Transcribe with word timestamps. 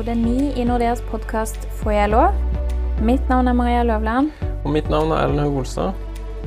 episode 0.00 0.14
ni 0.14 0.52
i 0.60 0.64
Nordeas 0.64 1.02
podkast 1.10 1.66
Får 1.82 1.92
jeg 1.92 2.08
lov? 2.08 2.36
Mitt 3.04 3.28
navn 3.28 3.48
er 3.48 3.52
Maria 3.52 3.82
Løvland, 3.84 4.30
Og 4.64 4.72
mitt 4.72 4.88
navn 4.88 5.12
er 5.12 5.26
Erlend 5.26 5.40
Haug 5.40 5.56
Olstad. 5.60 5.92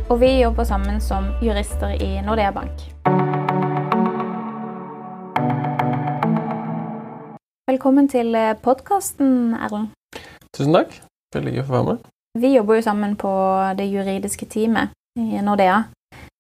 og 0.10 0.20
vi 0.20 0.42
jobber 0.42 0.63
sammen 0.63 1.02
som 1.02 1.24
jurister 1.42 1.89
i 2.02 2.21
Nordea 2.26 2.52
Bank. 2.52 2.71
Velkommen 7.67 8.08
til 8.10 8.34
podkasten, 8.63 9.54
Erlend. 9.54 9.88
Tusen 10.58 10.74
takk. 10.74 10.97
Veldig 11.35 11.54
gøy 11.54 11.62
å 11.62 11.67
få 11.67 11.74
være 11.78 11.85
med. 11.85 11.97
Vi 12.40 12.56
jobber 12.56 12.76
jo 12.76 12.81
sammen 12.81 13.15
på 13.15 13.33
det 13.78 13.85
juridiske 13.94 14.46
teamet 14.46 14.90
i 15.15 15.42
Nordea 15.42 15.83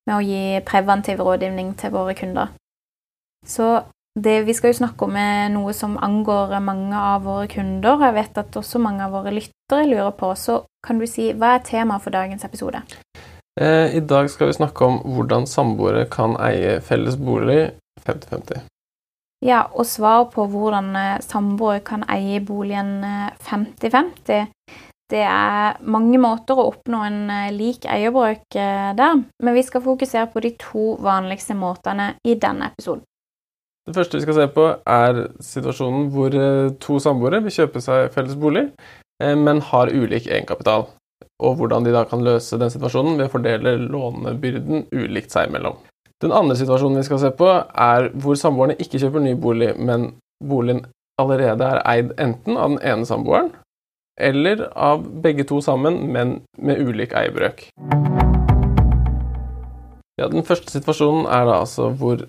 med 0.07 0.15
å 0.15 0.21
gi 0.25 0.61
preventiv 0.65 1.21
rådgivning 1.21 1.75
til 1.77 1.91
våre 1.91 2.13
kunder. 2.17 2.47
Så 3.45 3.83
det 4.19 4.43
vi 4.45 4.53
skal 4.53 4.73
jo 4.73 4.77
snakke 4.77 5.07
om, 5.07 5.15
er 5.17 5.49
noe 5.53 5.73
som 5.73 5.97
angår 5.97 6.59
mange 6.61 6.97
av 6.97 7.23
våre 7.25 7.47
kunder. 7.49 8.01
Jeg 8.07 8.17
vet 8.17 8.37
at 8.37 8.57
også 8.59 8.81
mange 8.81 9.05
av 9.05 9.15
våre 9.15 9.33
lyttere 9.33 9.87
lurer 9.89 10.13
på. 10.17 10.33
Så 10.37 10.61
kan 10.85 11.01
du 11.01 11.07
si 11.09 11.31
hva 11.33 11.55
er 11.57 11.65
temaet 11.65 12.05
for 12.05 12.13
dagens 12.13 12.45
episode? 12.45 12.83
Eh, 13.59 13.97
I 13.97 14.01
dag 14.05 14.29
skal 14.29 14.51
vi 14.51 14.59
snakke 14.59 14.85
om 14.85 15.01
hvordan 15.15 15.47
samboere 15.49 16.05
kan 16.13 16.37
eie 16.41 16.79
felles 16.81 17.17
bolig 17.17 17.73
50-50. 18.05 18.63
Ja, 19.43 19.65
og 19.73 19.85
svar 19.89 20.29
på 20.31 20.45
hvordan 20.49 20.95
eh, 20.95 21.21
samboere 21.25 21.81
kan 21.85 22.05
eie 22.09 22.41
boligen 22.41 22.99
eh, 23.03 23.29
50-50. 23.49 24.45
Det 25.13 25.21
er 25.27 25.81
mange 25.83 26.17
måter 26.21 26.57
å 26.57 26.69
oppnå 26.71 27.01
en 27.05 27.19
eh, 27.29 27.51
lik 27.53 27.85
eierbrøk 27.89 28.57
eh, 28.57 28.93
der, 28.97 29.19
men 29.43 29.57
vi 29.57 29.65
skal 29.65 29.83
fokusere 29.85 30.29
på 30.33 30.41
de 30.45 30.53
to 30.61 30.93
vanligste 31.03 31.57
måtene 31.57 32.13
i 32.25 32.37
denne 32.39 32.71
episoden. 32.71 33.03
Det 33.83 33.95
første 33.97 34.15
vi 34.15 34.23
skal 34.23 34.37
se 34.37 34.47
på, 34.55 34.65
er 34.87 35.17
situasjonen 35.43 36.05
hvor 36.13 36.35
eh, 36.39 36.73
to 36.79 36.99
samboere 37.03 37.41
vil 37.43 37.51
kjøpe 37.51 37.81
seg 37.83 38.13
felles 38.15 38.37
bolig, 38.39 38.69
eh, 39.19 39.33
men 39.35 39.59
har 39.73 39.91
ulik 39.91 40.29
egenkapital. 40.29 40.85
Og 41.43 41.57
hvordan 41.59 41.83
de 41.83 41.91
da 41.91 42.05
kan 42.07 42.23
løse 42.23 42.59
den 42.61 42.71
situasjonen 42.71 43.17
ved 43.19 43.27
å 43.27 43.33
fordele 43.33 43.75
lånebyrden 43.81 44.85
ulikt 44.95 45.35
seg 45.35 45.49
imellom. 45.49 45.75
Den 46.23 46.31
andre 46.31 46.55
situasjonen 46.55 47.01
vi 47.01 47.07
skal 47.09 47.19
se 47.19 47.33
på, 47.35 47.49
er 47.51 48.07
hvor 48.23 48.39
samboerne 48.39 48.77
ikke 48.79 49.01
kjøper 49.01 49.25
ny 49.25 49.33
bolig, 49.35 49.73
men 49.75 50.13
boligen 50.39 50.85
allerede 51.19 51.67
er 51.67 51.81
eid 51.83 52.13
enten 52.23 52.55
av 52.55 52.71
den 52.71 52.79
ene 52.87 53.09
samboeren 53.09 53.51
eller 54.21 54.67
av 54.77 55.03
begge 55.23 55.43
to 55.49 55.59
sammen, 55.61 55.97
men 56.13 56.37
med 56.57 56.79
ulik 56.79 57.15
eierbrøk. 57.17 57.65
Ja, 60.21 60.29
Den 60.29 60.45
første 60.45 60.69
situasjonen 60.69 61.25
er 61.25 61.47
da 61.49 61.59
altså 61.65 61.89
hvor 61.97 62.21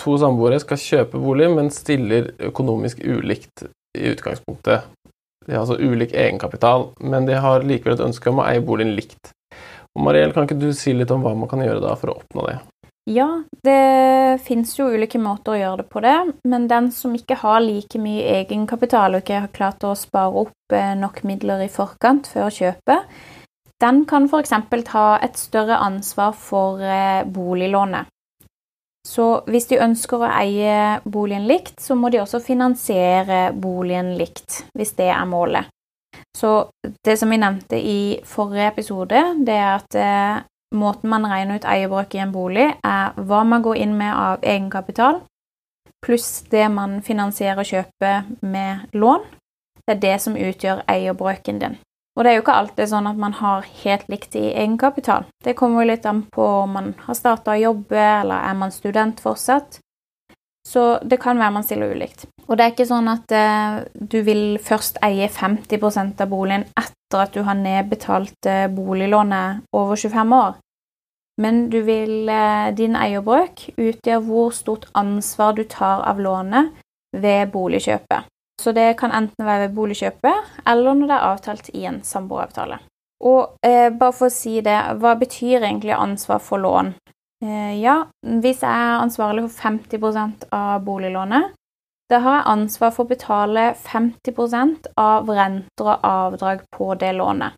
to 0.00 0.16
samboere 0.20 0.60
skal 0.62 0.80
kjøpe 0.80 1.20
bolig, 1.20 1.50
men 1.52 1.70
stiller 1.74 2.32
økonomisk 2.50 3.02
ulikt 3.04 3.66
i 3.98 4.10
utgangspunktet. 4.14 4.88
De 5.46 5.54
har 5.54 5.64
altså 5.64 5.78
ulik 5.80 6.12
egenkapital, 6.14 6.90
men 7.00 7.26
de 7.28 7.38
har 7.40 7.64
likevel 7.66 7.96
et 7.96 8.04
ønske 8.08 8.30
om 8.30 8.42
å 8.42 8.48
eie 8.48 8.64
boligen 8.64 8.96
likt. 8.96 9.32
Og 9.96 10.04
Mariell, 10.06 10.34
kan 10.34 10.46
ikke 10.46 10.60
du 10.60 10.70
si 10.76 10.92
litt 10.94 11.10
om 11.10 11.24
hva 11.24 11.32
man 11.34 11.50
kan 11.50 11.62
gjøre 11.64 11.82
da 11.82 11.96
for 11.98 12.12
å 12.12 12.20
oppnå 12.20 12.46
det? 12.46 12.58
Ja, 13.10 13.26
det 13.64 14.40
fins 14.44 14.76
jo 14.78 14.90
ulike 14.92 15.18
måter 15.18 15.56
å 15.56 15.58
gjøre 15.58 15.80
det 15.80 15.88
på 15.90 16.02
det, 16.04 16.16
men 16.46 16.68
den 16.70 16.90
som 16.94 17.16
ikke 17.16 17.40
har 17.40 17.62
like 17.64 17.98
mye 17.98 18.36
egenkapital 18.42 19.16
og 19.16 19.24
ikke 19.24 19.40
har 19.46 19.54
klart 19.56 19.86
å 19.88 19.96
spare 19.98 20.44
opp 20.44 20.76
eh, 20.76 20.92
nok 21.00 21.22
midler 21.26 21.64
i 21.64 21.70
forkant 21.72 22.28
før 22.30 22.52
kjøpet, 22.54 23.08
den 23.80 24.04
kan 24.06 24.28
f.eks. 24.28 24.52
ta 24.86 25.06
et 25.24 25.40
større 25.40 25.80
ansvar 25.80 26.36
for 26.36 26.84
eh, 26.84 27.24
boliglånet. 27.24 28.12
Så 29.10 29.24
hvis 29.50 29.66
de 29.66 29.80
ønsker 29.82 30.22
å 30.22 30.30
eie 30.30 31.00
boligen 31.02 31.48
likt, 31.50 31.80
så 31.82 31.96
må 31.98 32.12
de 32.12 32.20
også 32.22 32.38
finansiere 32.44 33.48
boligen 33.58 34.14
likt, 34.20 34.62
hvis 34.78 34.94
det 34.98 35.08
er 35.10 35.26
målet. 35.26 35.70
Så 36.36 36.70
det 37.04 37.16
som 37.18 37.32
vi 37.32 37.40
nevnte 37.40 37.78
i 37.78 38.20
forrige 38.26 38.68
episode, 38.70 39.22
det 39.46 39.56
er 39.56 39.72
at 39.72 39.98
eh, 39.98 40.42
måten 40.78 41.10
man 41.10 41.26
regner 41.26 41.58
ut 41.58 41.66
eierbrøk 41.66 42.14
i 42.14 42.22
en 42.22 42.34
bolig, 42.34 42.68
er 42.86 43.18
hva 43.18 43.42
man 43.46 43.66
går 43.66 43.82
inn 43.82 43.96
med 43.98 44.14
av 44.14 44.46
egenkapital, 44.46 45.20
pluss 46.04 46.44
det 46.52 46.68
man 46.70 47.00
finansierer 47.02 47.66
kjøpet 47.66 48.42
med 48.46 48.94
lån. 48.94 49.26
Det 49.86 49.96
er 49.96 50.04
det 50.06 50.16
som 50.22 50.38
utgjør 50.38 50.84
eierbrøken 50.86 51.58
din. 51.58 51.80
Og 52.20 52.24
det 52.26 52.34
er 52.34 52.36
jo 52.36 52.42
ikke 52.42 52.54
alltid 52.60 52.88
sånn 52.90 53.06
at 53.08 53.16
man 53.16 53.32
har 53.38 53.64
helt 53.80 54.10
likt 54.12 54.34
i 54.36 54.50
egenkapital. 54.50 55.24
Det 55.40 55.54
kommer 55.56 55.80
jo 55.80 55.88
litt 55.88 56.04
an 56.04 56.26
på 56.28 56.44
om 56.66 56.74
man 56.76 56.90
har 57.06 57.16
starta 57.16 57.54
å 57.54 57.62
jobbe, 57.62 57.96
eller 57.96 58.44
er 58.44 58.58
man 58.60 58.74
student 58.74 59.22
fortsatt. 59.24 59.78
Så 60.68 60.82
det 61.00 61.16
kan 61.22 61.40
være 61.40 61.54
man 61.54 61.64
stiller 61.64 61.94
ulikt. 61.96 62.26
Og 62.44 62.58
det 62.58 62.66
er 62.66 62.74
ikke 62.74 62.86
sånn 62.90 63.08
at 63.08 63.32
eh, 63.32 63.78
du 63.96 64.18
vil 64.26 64.58
først 64.60 65.00
eie 65.06 65.30
50% 65.32 66.20
av 66.20 66.28
boligen 66.28 66.66
etter 66.76 67.22
at 67.22 67.32
du 67.32 67.40
har 67.46 67.56
nedbetalt 67.56 68.50
eh, 68.52 68.66
boliglånet 68.68 69.64
over 69.72 69.96
25 69.96 70.34
år. 70.36 70.58
Men 71.40 71.62
du 71.72 71.78
vil, 71.88 72.28
eh, 72.28 72.68
din 72.76 73.00
eierbrøk 73.00 73.70
utgjør 73.80 74.20
hvor 74.28 74.52
stort 74.52 74.90
ansvar 74.92 75.56
du 75.56 75.64
tar 75.64 76.04
av 76.04 76.20
lånet 76.20 76.76
ved 77.16 77.48
boligkjøpet. 77.56 78.28
Så 78.60 78.72
det 78.76 78.98
kan 79.00 79.12
enten 79.16 79.46
være 79.46 79.68
ved 79.68 79.76
boligkjøpet 79.76 80.66
eller 80.68 80.96
når 80.96 81.08
det 81.08 81.16
er 81.16 81.28
avtalt 81.30 81.70
i 81.72 81.84
en 81.88 82.02
samboeravtale. 82.04 82.80
Og 83.24 83.56
eh, 83.64 83.88
bare 83.92 84.16
for 84.16 84.28
å 84.28 84.32
si 84.34 84.60
det, 84.64 84.76
hva 85.00 85.14
betyr 85.20 85.62
egentlig 85.62 85.96
ansvar 85.96 86.42
for 86.44 86.60
lån? 86.60 86.92
Eh, 87.44 87.78
ja, 87.80 88.02
hvis 88.20 88.60
jeg 88.64 88.68
er 88.68 89.00
ansvarlig 89.00 89.46
for 89.46 89.70
50% 89.70 90.48
av 90.56 90.84
boliglånet, 90.84 91.54
da 92.10 92.20
har 92.24 92.40
jeg 92.40 92.50
ansvar 92.52 92.92
for 92.96 93.06
å 93.06 93.12
betale 93.12 93.64
50% 93.80 94.90
av 94.98 95.30
renter 95.30 95.92
og 95.94 96.06
avdrag 96.10 96.64
på 96.76 96.92
det 97.00 97.14
lånet. 97.16 97.56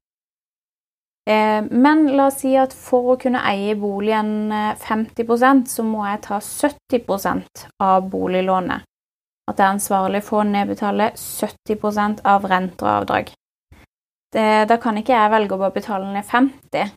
Eh, 1.30 1.62
men 1.66 2.08
la 2.14 2.28
oss 2.30 2.42
si 2.42 2.54
at 2.58 2.74
for 2.74 3.14
å 3.14 3.18
kunne 3.22 3.42
eie 3.46 3.74
boligen 3.78 4.54
50% 4.82 5.70
så 5.70 5.86
må 5.86 6.06
jeg 6.10 6.24
ta 6.26 6.38
70% 6.42 7.68
av 7.82 8.10
boliglånet 8.10 8.86
at 9.50 9.58
det 9.58 9.64
er 9.64 9.74
ansvarlig 9.74 10.22
for 10.24 10.42
å 10.42 10.48
nedbetale 10.48 11.12
70% 11.18 12.22
av 12.24 12.44
renter 12.48 12.86
og 12.86 12.96
avdrag. 13.02 13.32
Det, 14.32 14.48
da 14.70 14.78
kan 14.80 14.96
ikke 14.96 15.12
jeg 15.12 15.32
velge 15.32 15.56
å 15.56 15.60
bare 15.60 15.76
betale 15.76 16.12
ned 16.12 16.24
50 16.24 16.92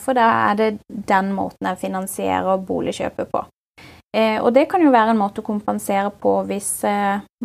for 0.00 0.16
da 0.16 0.26
er 0.50 0.54
det 0.56 0.68
den 0.88 1.34
måten 1.36 1.68
jeg 1.68 1.80
finansierer 1.82 2.62
boligkjøpet 2.64 3.28
på. 3.32 3.42
Og 4.16 4.46
det 4.56 4.62
kan 4.70 4.80
jo 4.80 4.92
være 4.94 5.12
en 5.12 5.20
måte 5.20 5.42
å 5.42 5.44
kompensere 5.44 6.08
på 6.22 6.38
hvis 6.48 6.70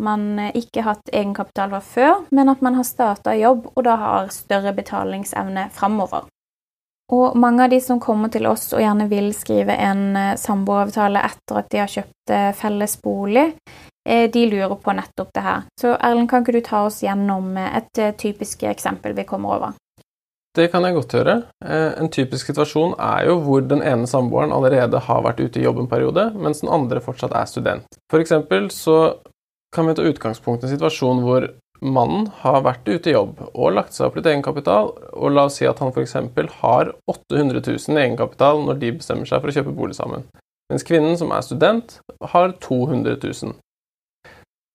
man 0.00 0.22
ikke 0.56 0.80
har 0.80 0.94
hatt 0.94 1.12
egenkapital 1.12 1.74
fra 1.74 1.82
før, 1.84 2.14
men 2.32 2.48
at 2.48 2.62
man 2.64 2.78
har 2.78 2.88
starta 2.88 3.34
jobb 3.36 3.66
og 3.74 3.84
da 3.84 3.98
har 4.00 4.32
større 4.32 4.72
betalingsevne 4.72 5.66
framover. 5.76 6.24
Og 7.12 7.36
mange 7.36 7.66
av 7.66 7.74
de 7.74 7.82
som 7.84 8.00
kommer 8.00 8.32
til 8.32 8.48
oss 8.48 8.70
og 8.72 8.80
gjerne 8.80 9.10
vil 9.10 9.34
skrive 9.36 9.76
en 9.76 10.16
samboeravtale 10.40 11.20
etter 11.28 11.60
at 11.60 11.68
de 11.74 11.82
har 11.82 11.92
kjøpt 11.92 12.36
felles 12.56 12.96
bolig, 13.04 13.50
de 14.04 14.42
lurer 14.50 14.74
på 14.82 14.94
nettopp 14.98 15.30
det 15.34 15.44
her. 15.44 15.62
Så 15.80 15.94
Erlend, 15.94 16.28
kan 16.30 16.42
ikke 16.42 16.56
du 16.56 16.64
ta 16.66 16.82
oss 16.88 17.02
gjennom 17.04 17.54
et 17.62 18.02
typisk 18.18 18.64
eksempel 18.66 19.14
vi 19.14 19.24
kommer 19.28 19.56
over? 19.56 19.78
Det 20.52 20.66
kan 20.68 20.84
jeg 20.84 20.96
godt 20.98 21.14
gjøre. 21.16 21.36
En 22.02 22.10
typisk 22.12 22.50
situasjon 22.50 22.96
er 23.00 23.28
jo 23.30 23.38
hvor 23.40 23.62
den 23.64 23.80
ene 23.80 24.08
samboeren 24.10 24.52
allerede 24.52 25.00
har 25.06 25.22
vært 25.24 25.40
ute 25.40 25.60
i 25.60 25.64
jobb 25.64 25.80
en 25.80 25.88
periode, 25.88 26.26
mens 26.36 26.60
den 26.60 26.72
andre 26.72 27.00
fortsatt 27.00 27.32
er 27.32 27.48
student. 27.48 27.96
For 28.12 28.20
eksempel 28.20 28.68
så 28.74 28.98
kan 29.72 29.88
vi 29.88 29.94
ta 29.96 30.04
utgangspunkt 30.04 30.64
i 30.64 30.68
en 30.68 30.74
situasjon 30.74 31.22
hvor 31.24 31.48
mannen 31.82 32.28
har 32.42 32.60
vært 32.62 32.86
ute 32.86 33.10
i 33.10 33.14
jobb 33.16 33.40
og 33.48 33.72
lagt 33.74 33.96
seg 33.96 34.06
opp 34.06 34.18
litt 34.18 34.28
egenkapital, 34.28 34.92
og 35.16 35.32
la 35.34 35.48
oss 35.48 35.56
si 35.58 35.66
at 35.66 35.80
han 35.82 35.90
f.eks. 35.90 36.14
har 36.60 36.92
800 37.10 37.64
000 37.64 37.96
i 37.96 38.02
egenkapital 38.04 38.62
når 38.66 38.78
de 38.82 38.92
bestemmer 39.00 39.26
seg 39.28 39.40
for 39.40 39.50
å 39.50 39.56
kjøpe 39.56 39.74
bolig 39.74 39.96
sammen, 39.98 40.28
mens 40.70 40.86
kvinnen 40.86 41.16
som 41.18 41.32
er 41.34 41.42
student, 41.46 41.98
har 42.34 42.54
200 42.60 43.16
000. 43.24 43.56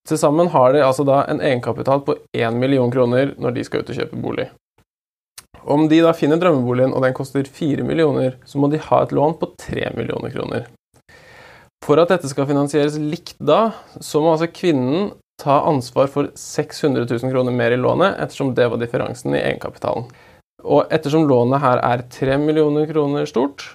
Til 0.07 0.19
sammen 0.19 0.47
har 0.53 0.71
de 0.71 0.85
altså 0.85 1.03
da 1.07 1.25
en 1.27 1.41
egenkapital 1.43 1.99
på 2.07 2.15
1 2.31 2.55
million 2.55 2.91
kroner 2.91 3.33
når 3.35 3.57
de 3.57 3.65
skal 3.67 3.83
ut 3.83 3.91
og 3.91 3.99
kjøpe 3.99 4.21
bolig. 4.23 4.47
Om 5.67 5.89
de 5.91 5.99
da 5.99 6.13
finner 6.15 6.39
drømmeboligen 6.39 6.93
og 6.95 7.03
den 7.03 7.15
koster 7.15 7.43
4 7.43 7.83
millioner, 7.83 8.37
så 8.47 8.59
må 8.61 8.69
de 8.71 8.79
ha 8.79 9.01
et 9.03 9.11
lån 9.11 9.35
på 9.41 9.49
3 9.59 9.89
millioner 9.97 10.31
kroner. 10.31 10.69
For 11.83 11.99
at 11.99 12.13
dette 12.13 12.29
skal 12.31 12.47
finansieres 12.47 12.95
likt 12.99 13.35
da, 13.43 13.73
så 13.99 14.23
må 14.23 14.31
altså 14.33 14.47
kvinnen 14.47 15.11
ta 15.41 15.59
ansvar 15.69 16.07
for 16.11 16.31
600 16.39 17.03
000 17.11 17.33
kroner 17.33 17.53
mer 17.53 17.75
i 17.75 17.79
lånet, 17.79 18.15
ettersom 18.23 18.55
det 18.55 18.69
var 18.71 18.79
differansen 18.81 19.35
i 19.35 19.43
egenkapitalen. 19.43 20.07
Og 20.63 20.87
ettersom 20.93 21.27
lånet 21.29 21.61
her 21.61 21.83
er 21.83 22.07
3 22.15 22.39
millioner 22.41 22.87
kroner 22.89 23.27
stort, 23.29 23.67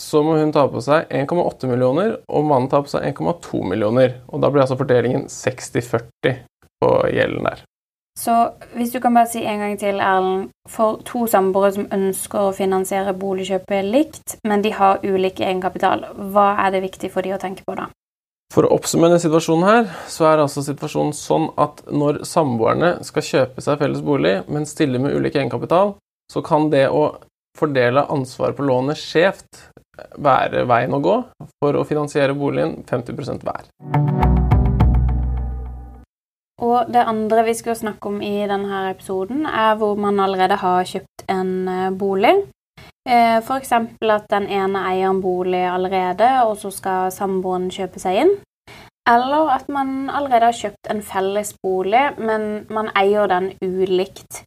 så 0.00 0.22
må 0.24 0.38
hun 0.40 0.52
ta 0.52 0.64
på 0.72 0.80
seg 0.84 1.10
1,8 1.12 1.68
millioner, 1.68 2.14
og 2.28 2.46
mannen 2.48 2.70
tar 2.72 2.86
på 2.86 2.92
seg 2.94 3.04
1,2 3.12 3.60
millioner. 3.68 4.20
Og 4.32 4.40
da 4.40 4.48
blir 4.48 4.64
altså 4.64 4.78
fordelingen 4.80 5.26
60-40 5.28 6.40
på 6.80 6.94
gjelden 7.12 7.50
der. 7.50 7.66
Så 8.18 8.34
hvis 8.74 8.92
du 8.92 8.98
kan 9.00 9.14
bare 9.14 9.30
si 9.30 9.44
en 9.44 9.62
gang 9.62 9.76
til, 9.80 10.00
Erlend. 10.00 10.50
For 10.68 11.00
to 11.08 11.24
samboere 11.30 11.72
som 11.76 11.88
ønsker 11.92 12.48
å 12.48 12.56
finansiere 12.56 13.14
boligkjøpet 13.16 13.86
likt, 13.86 14.36
men 14.48 14.64
de 14.64 14.74
har 14.76 15.00
ulik 15.04 15.40
egenkapital, 15.40 16.04
hva 16.32 16.52
er 16.66 16.74
det 16.74 16.84
viktig 16.84 17.12
for 17.14 17.26
de 17.26 17.34
å 17.36 17.40
tenke 17.40 17.64
på 17.66 17.76
da? 17.78 17.88
For 18.50 18.66
å 18.66 18.72
oppsummere 18.74 19.20
situasjonen 19.22 19.66
her, 19.66 19.90
så 20.10 20.26
er 20.26 20.42
altså 20.42 20.64
situasjonen 20.66 21.14
sånn 21.14 21.48
at 21.60 21.84
når 21.86 22.24
samboerne 22.26 22.96
skal 23.06 23.26
kjøpe 23.26 23.62
seg 23.62 23.78
felles 23.78 24.02
bolig, 24.02 24.40
men 24.50 24.66
stille 24.66 24.98
med 25.02 25.14
ulik 25.14 25.38
egenkapital, 25.38 25.94
så 26.30 26.42
kan 26.46 26.68
det 26.72 26.88
å 26.90 27.04
fordele 27.58 28.04
ansvaret 28.10 28.58
på 28.58 28.66
lånet 28.66 28.98
skjevt 28.98 29.68
være 30.18 30.66
veien 30.68 30.94
å 30.96 31.02
gå 31.04 31.16
for 31.60 31.76
å 31.78 31.86
finansiere 31.88 32.36
boligen 32.36 32.80
50% 32.88 33.46
hver. 33.46 33.70
Og 36.60 36.92
det 36.92 37.06
andre 37.08 37.44
vi 37.46 37.54
skal 37.56 37.76
snakke 37.76 38.10
om 38.10 38.20
i 38.22 38.44
denne 38.48 38.90
episoden, 38.90 39.46
er 39.46 39.76
hvor 39.80 39.96
man 39.96 40.20
allerede 40.20 40.58
har 40.60 40.84
kjøpt 40.84 41.24
en 41.32 41.52
eh, 41.68 41.90
bolig. 41.90 42.34
Eh, 43.08 43.38
F.eks. 43.40 43.72
at 43.72 44.28
den 44.28 44.46
ene 44.48 44.84
eier 44.90 45.08
en 45.08 45.22
bolig 45.24 45.64
allerede, 45.64 46.28
og 46.44 46.58
så 46.60 46.70
skal 46.74 47.12
samboeren 47.14 47.70
kjøpe 47.72 48.02
seg 48.02 48.20
inn. 48.24 48.34
Eller 49.08 49.48
at 49.56 49.68
man 49.72 50.10
allerede 50.12 50.50
har 50.50 50.58
kjøpt 50.58 50.90
en 50.92 51.00
felles 51.02 51.54
bolig, 51.64 52.04
men 52.18 52.66
man 52.70 52.92
eier 52.94 53.30
den 53.30 53.54
ulikt. 53.64 54.44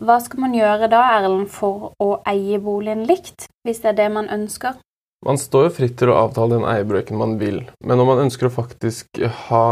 Hva 0.00 0.16
skal 0.24 0.40
man 0.40 0.56
gjøre 0.56 0.88
da, 0.88 1.02
Erlend, 1.18 1.50
for 1.52 1.92
å 2.00 2.14
eie 2.28 2.58
boligen 2.58 3.04
likt, 3.04 3.50
hvis 3.68 3.82
det 3.84 3.92
er 3.92 3.98
det 3.98 4.08
man 4.14 4.32
ønsker? 4.32 4.80
Man 5.26 5.36
står 5.36 5.66
jo 5.66 5.72
fritt 5.76 5.98
til 6.00 6.08
å 6.08 6.16
avtale 6.16 6.54
den 6.54 6.64
eierbrøken 6.64 7.18
man 7.20 7.34
vil, 7.36 7.58
men 7.84 8.00
om 8.00 8.08
man 8.08 8.22
ønsker 8.22 8.48
å 8.48 8.54
faktisk 8.54 9.18
ha 9.50 9.64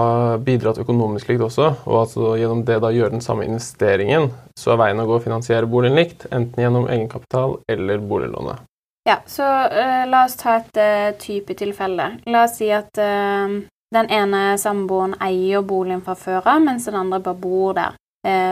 bidratt 0.44 0.76
økonomisk 0.82 1.30
likt 1.30 1.46
også, 1.46 1.70
og 1.88 1.94
altså 2.02 2.34
gjennom 2.36 2.66
det 2.68 2.76
da 2.84 2.90
gjøre 2.92 3.14
den 3.14 3.24
samme 3.24 3.46
investeringen, 3.48 4.28
så 4.60 4.74
er 4.74 4.82
veien 4.82 5.00
å 5.00 5.06
gå 5.08 5.16
å 5.16 5.22
finansiere 5.24 5.70
boligen 5.70 5.96
likt, 5.96 6.26
enten 6.28 6.66
gjennom 6.66 6.90
egenkapital 6.92 7.56
eller 7.72 8.04
boliglånet. 8.10 8.60
Ja, 9.08 9.22
så 9.24 9.46
uh, 9.48 10.04
la 10.04 10.26
oss 10.26 10.36
ta 10.36 10.58
et 10.58 10.76
uh, 10.76 11.16
type 11.16 11.56
tilfelle. 11.56 12.10
La 12.28 12.44
oss 12.44 12.58
si 12.60 12.68
at 12.68 13.00
uh, 13.00 13.48
den 13.96 14.12
ene 14.12 14.42
samboeren 14.60 15.16
eier 15.24 15.64
boligen 15.64 16.04
fra 16.04 16.12
før 16.18 16.42
av, 16.44 16.60
mens 16.66 16.90
den 16.90 17.00
andre 17.00 17.22
bare 17.24 17.40
bor 17.40 17.72
der. 17.78 17.96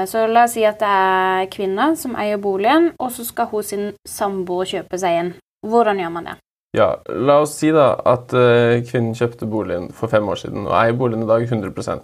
Så 0.08 0.22
la 0.30 0.46
oss 0.46 0.54
si 0.54 0.62
at 0.64 0.78
det 0.80 0.88
er 0.88 1.48
kvinner 1.52 1.96
som 1.98 2.14
eier 2.16 2.38
boligen, 2.40 2.92
og 3.02 3.10
så 3.12 3.26
skal 3.26 3.50
hun 3.50 3.66
sin 3.66 3.86
samboer 4.08 4.70
kjøpe 4.70 4.96
seg 5.02 5.18
inn. 5.20 5.30
Hvordan 5.66 5.98
gjør 6.00 6.12
man 6.14 6.28
det? 6.30 6.36
Ja, 6.74 6.88
La 7.08 7.40
oss 7.44 7.54
si 7.60 7.70
da 7.72 7.92
at 8.04 8.34
uh, 8.36 8.82
kvinnen 8.86 9.16
kjøpte 9.16 9.48
boligen 9.48 9.90
for 9.96 10.12
fem 10.12 10.26
år 10.28 10.40
siden 10.42 10.66
og 10.66 10.74
eier 10.76 10.96
boligen 10.98 11.24
i 11.24 11.28
dag 11.30 11.46
100 11.46 11.70
uh, 11.70 12.00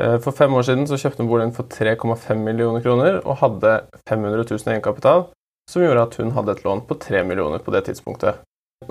eh, 0.00 0.16
For 0.24 0.32
fem 0.32 0.54
år 0.54 0.66
siden 0.66 0.88
så 0.90 0.98
kjøpte 0.98 1.22
hun 1.22 1.30
boligen 1.30 1.54
for 1.54 1.68
3,5 1.70 2.40
millioner 2.40 2.82
kroner 2.82 3.20
og 3.22 3.38
hadde 3.42 3.76
500 4.08 4.46
000 4.50 4.72
egenkapital, 4.72 5.28
som 5.70 5.84
gjorde 5.84 6.08
at 6.08 6.18
hun 6.18 6.34
hadde 6.38 6.56
et 6.56 6.64
lån 6.64 6.84
på 6.88 6.98
3 7.06 7.22
millioner 7.28 7.62
på 7.62 7.74
det 7.74 7.84
tidspunktet. 7.90 8.42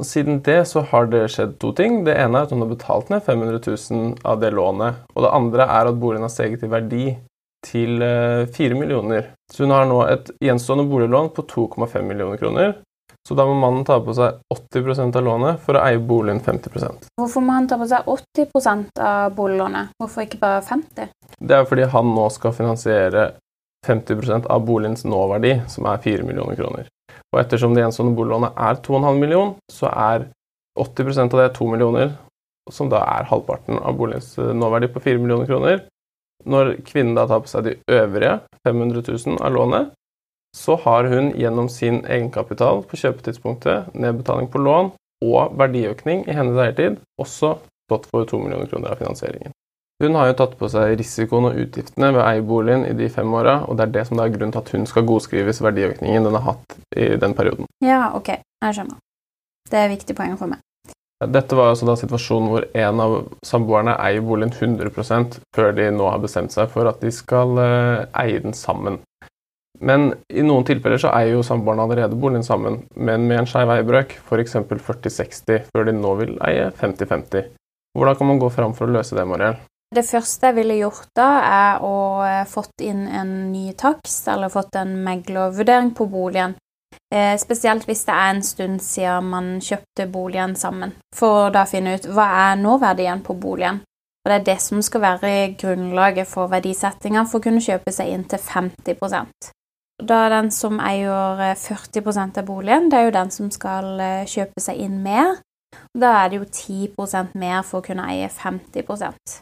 Siden 0.01 0.39
det 0.45 0.63
så 0.69 0.81
har 0.89 1.05
det 1.11 1.27
skjedd 1.33 1.57
to 1.61 1.73
ting. 1.77 2.01
Det 2.07 2.15
ene 2.17 2.39
er 2.39 2.47
at 2.47 2.53
hun 2.53 2.63
har 2.63 2.71
betalt 2.71 3.11
ned 3.11 3.21
500 3.25 3.59
000 3.67 4.15
av 4.25 4.39
det 4.41 4.53
lånet. 4.55 5.03
Og 5.13 5.25
det 5.25 5.35
andre 5.37 5.67
er 5.67 5.89
at 5.89 5.99
boligen 6.01 6.25
har 6.25 6.33
steget 6.33 6.63
i 6.65 6.71
verdi 6.71 7.03
til 7.63 7.99
4 8.01 8.47
eh, 8.47 8.77
millioner. 8.79 9.29
Så 9.51 9.65
hun 9.65 9.75
har 9.75 9.85
nå 9.87 10.01
et 10.07 10.31
gjenstående 10.43 10.87
boliglån 10.89 11.29
på 11.35 11.45
2,5 11.51 12.01
millioner 12.07 12.41
kroner. 12.41 12.73
Så 13.27 13.37
da 13.39 13.45
må 13.47 13.53
mannen 13.55 13.85
ta 13.87 14.01
på 14.03 14.13
seg 14.17 14.41
80% 14.51 15.15
av 15.15 15.23
lånet 15.23 15.61
for 15.63 15.79
å 15.79 15.83
eie 15.85 16.01
boligen 16.03 16.41
50% 16.43 17.07
Hvorfor 17.19 17.45
må 17.45 17.55
han 17.55 17.69
ta 17.71 17.77
på 17.79 17.87
seg 17.87 18.09
80% 18.11 18.99
av 18.99 19.37
boliglånet? 19.37 19.93
Hvorfor 20.01 20.25
ikke 20.25 20.41
bare 20.41 20.59
50 20.67 21.07
Det 21.39 21.55
er 21.55 21.69
fordi 21.69 21.87
han 21.93 22.11
nå 22.17 22.27
skal 22.35 22.55
finansiere 22.57 23.29
50% 23.87 24.47
av 24.47 24.65
boligens 24.67 25.03
nåverdi, 25.07 25.57
som 25.67 25.87
er 25.91 26.03
4 26.03 26.23
millioner 26.27 26.55
kroner. 26.55 26.87
Og 27.33 27.39
ettersom 27.41 27.73
det 27.75 27.83
gjenstående 27.83 28.15
boliglånet 28.15 28.55
er 28.55 28.79
2,5 28.85 29.19
millioner, 29.19 29.55
så 29.71 29.89
er 29.91 30.29
80% 30.79 31.33
av 31.35 31.41
det 31.41 31.49
2 31.57 31.67
millioner, 31.71 32.13
som 32.71 32.91
da 32.91 33.01
er 33.17 33.27
halvparten 33.27 33.79
av 33.79 33.97
boligens 33.99 34.31
eh, 34.39 34.53
nåverdi 34.55 34.89
på 34.93 35.03
4 35.03 35.19
millioner 35.19 35.49
kroner. 35.49 35.83
Når 36.47 36.77
kvinnen 36.87 37.15
da 37.15 37.27
tar 37.27 37.43
på 37.43 37.51
seg 37.51 37.67
de 37.67 37.75
øvrige 37.91 38.37
500 38.67 39.03
000 39.07 39.43
av 39.43 39.53
lånet, 39.55 39.91
så 40.55 40.75
har 40.83 41.09
hun 41.09 41.31
gjennom 41.39 41.69
sin 41.69 42.03
egenkapital 42.05 42.83
på 42.87 42.99
kjøpetidspunktet, 43.01 43.93
nedbetaling 43.93 44.49
på 44.53 44.61
lån 44.61 44.93
og 45.23 45.57
verdiøkning 45.59 46.27
i 46.27 46.35
hennes 46.37 46.59
eiertid 46.59 46.99
også 47.21 47.55
stått 47.87 48.07
for 48.11 48.27
2 48.29 48.39
millioner 48.43 48.69
kroner 48.69 48.93
av 48.93 49.01
finansieringen. 49.01 49.55
Hun 50.03 50.17
har 50.17 50.31
jo 50.31 50.35
tatt 50.41 50.57
på 50.59 50.67
seg 50.71 50.97
risikoen 50.99 51.47
og 51.47 51.57
utgiftene 51.63 52.09
ved 52.15 52.21
å 52.23 52.61
i 52.89 52.93
de 52.97 53.09
fem 53.09 53.33
åra, 53.33 53.61
og 53.67 53.77
det 53.77 53.85
er 53.85 53.93
det 53.93 54.05
som 54.09 54.19
er 54.19 54.33
grunnen 54.33 54.51
til 54.51 54.59
at 54.63 54.71
hun 54.73 54.85
skal 54.89 55.05
godskrives 55.07 55.61
verdiøkningen 55.61 56.27
den 56.27 56.35
har 56.35 56.45
hatt 56.49 56.77
i 56.97 57.15
den 57.15 57.33
perioden. 57.37 57.69
Ja, 57.85 58.11
ok. 58.15 58.35
Jeg 58.63 58.75
skjønner. 58.75 58.97
Det 59.69 59.79
er 59.79 59.91
viktig 59.93 60.15
poeng 60.17 60.35
å 60.35 60.39
få 60.39 60.49
med. 60.51 60.63
Dette 61.23 61.55
var 61.55 61.71
altså 61.71 61.87
da 61.87 61.95
situasjonen 61.95 62.49
hvor 62.51 62.65
en 62.75 62.99
av 62.99 63.13
samboerne 63.45 63.95
eier 64.01 64.23
boligen 64.25 64.51
100% 64.51 65.39
før 65.55 65.71
de 65.77 65.87
nå 65.95 66.09
har 66.09 66.19
bestemt 66.23 66.51
seg 66.51 66.71
for 66.73 66.89
at 66.89 66.99
de 67.03 67.11
skal 67.15 67.55
eh, 67.63 68.03
eie 68.25 68.41
den 68.43 68.55
sammen. 68.57 68.99
Men 69.83 70.13
i 70.31 70.43
noen 70.45 70.63
tilfeller 70.67 71.01
så 71.01 71.11
eier 71.11 71.35
jo 71.35 71.43
samboerne 71.43 71.83
allerede 71.83 72.15
boligen 72.19 72.45
sammen, 72.47 72.79
men 72.95 73.27
med 73.27 73.41
en 73.41 73.49
skeiv 73.49 73.71
eierbrøk, 73.73 74.15
f.eks. 74.23 74.55
40-60, 74.71 75.67
før 75.73 75.89
de 75.89 75.95
nå 75.97 76.15
vil 76.21 76.33
eie 76.47 76.69
50-50. 76.79 77.51
Hvordan 77.97 78.17
kan 78.17 78.29
man 78.31 78.39
gå 78.41 78.49
fram 78.53 78.73
for 78.77 78.87
å 78.87 78.95
løse 78.95 79.17
det, 79.17 79.25
Mariell? 79.27 79.59
Det 79.93 80.05
første 80.07 80.49
jeg 80.49 80.57
ville 80.57 80.79
gjort 80.79 81.11
da, 81.13 81.29
er 81.45 81.83
å 81.85 81.95
eh, 82.25 82.45
fått 82.49 82.81
inn 82.81 83.03
en 83.05 83.33
ny 83.51 83.73
takst, 83.77 84.25
eller 84.31 84.49
fått 84.49 84.79
en 84.79 84.95
meglervurdering 85.05 85.91
på 85.93 86.07
boligen. 86.09 86.55
Eh, 87.13 87.35
spesielt 87.37 87.85
hvis 87.85 88.05
det 88.07 88.15
er 88.15 88.31
en 88.31 88.43
stund 88.45 88.81
siden 88.81 89.29
man 89.29 89.49
kjøpte 89.61 90.07
boligen 90.09 90.55
sammen, 90.57 90.95
for 91.13 91.51
da 91.53 91.67
finne 91.69 91.97
ut 91.99 92.07
hva 92.09 92.29
er 92.47 92.61
nåverdien 92.61 93.21
på 93.25 93.35
boligen. 93.37 93.83
Og 94.23 94.31
det 94.31 94.39
er 94.39 94.47
det 94.47 94.59
som 94.63 94.81
skal 94.81 95.03
være 95.03 95.33
grunnlaget 95.59 96.29
for 96.31 96.49
verdisettinga 96.49 97.27
for 97.27 97.41
å 97.41 97.45
kunne 97.45 97.61
kjøpe 97.61 97.91
seg 97.91 98.13
inn 98.15 98.23
til 98.31 98.39
50 98.39 98.97
da 100.07 100.27
den 100.29 100.51
som 100.51 100.79
eier 100.83 101.55
40 101.59 101.99
eh, 101.99 102.37
av 102.37 102.45
boligen, 102.45 102.89
det 102.89 102.99
er 102.99 103.07
jo 103.07 103.15
den 103.15 103.31
som 103.31 103.51
skal 103.51 103.99
eh, 103.99 104.27
kjøpe 104.29 104.61
seg 104.61 104.79
inn 104.79 105.01
mer. 105.03 105.37
Da 105.93 106.11
er 106.23 106.29
det 106.29 106.39
jo 106.39 106.45
10% 106.45 107.33
mer 107.39 107.63
for 107.65 107.81
å 107.81 107.85
kunne 107.85 108.05
eie 108.11 108.27
50% 108.29 109.39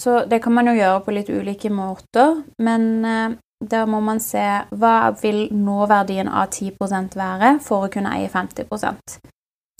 Så 0.00 0.24
det 0.28 0.42
kan 0.44 0.52
man 0.52 0.68
jo 0.68 0.76
gjøre 0.76 1.00
på 1.04 1.14
litt 1.16 1.30
ulike 1.32 1.70
måter, 1.72 2.42
men 2.58 3.02
der 3.02 3.36
da 3.60 3.86
må 3.88 4.00
man 4.00 4.20
se 4.20 4.44
hva 4.70 5.10
vil 5.20 5.48
nåverdien 5.52 6.28
av 6.28 6.48
10% 6.48 7.16
være 7.16 7.58
for 7.64 7.84
å 7.84 7.92
kunne 7.92 8.12
eie 8.16 8.28
50% 8.28 9.18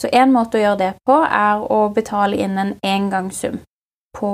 Så 0.00 0.08
én 0.08 0.32
måte 0.32 0.58
å 0.58 0.64
gjøre 0.64 0.80
det 0.80 0.92
på 1.04 1.16
er 1.24 1.60
å 1.60 1.88
betale 1.92 2.36
inn 2.36 2.58
en 2.58 2.74
engangssum 2.84 3.60
på 4.16 4.32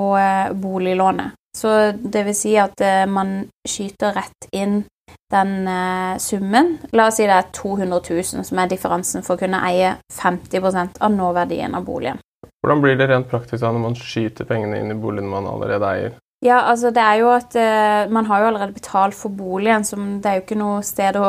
boliglånet. 0.55 1.35
Så 1.57 1.93
det 1.93 2.25
vil 2.27 2.35
si 2.35 2.57
at 2.59 2.83
man 3.11 3.49
skyter 3.67 4.15
rett 4.15 4.51
inn 4.53 4.85
den 5.33 5.69
eh, 5.69 6.19
summen. 6.23 6.77
La 6.93 7.09
oss 7.09 7.19
si 7.21 7.27
det 7.27 7.35
er 7.35 7.49
200 7.57 8.01
000 8.11 8.45
som 8.47 8.61
er 8.63 8.71
differansen 8.71 9.27
for 9.27 9.37
å 9.37 9.43
kunne 9.43 9.63
eie 9.69 9.97
50 10.13 11.01
av 11.01 11.11
nåverdien 11.13 11.75
av 11.75 11.85
boligen. 11.87 12.23
Hvordan 12.63 12.83
blir 12.83 12.97
det 12.99 13.09
rent 13.11 13.29
praktisk 13.31 13.63
da 13.63 13.73
når 13.73 13.83
man 13.85 13.99
skyter 13.99 14.47
pengene 14.49 14.81
inn 14.81 14.95
i 14.95 14.99
boligen 14.99 15.31
man 15.31 15.49
allerede 15.51 15.91
eier? 15.91 16.15
Ja, 16.45 16.61
altså 16.69 16.91
det 16.93 17.01
er 17.01 17.15
jo 17.23 17.31
at 17.33 17.55
eh, 17.57 18.11
Man 18.13 18.27
har 18.29 18.41
jo 18.41 18.49
allerede 18.51 18.77
betalt 18.77 19.15
for 19.17 19.33
boligen, 19.33 19.85
så 19.85 19.97
det 19.97 20.31
er 20.31 20.39
jo 20.39 20.45
ikke 20.45 20.59
noe 20.61 20.83
sted 20.85 21.17
å 21.17 21.29